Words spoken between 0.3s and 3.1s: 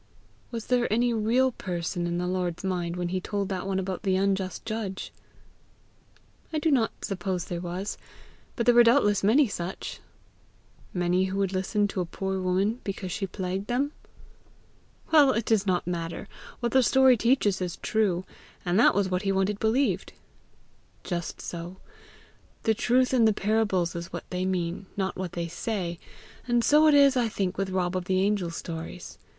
"Was there any real person in our Lord's mind when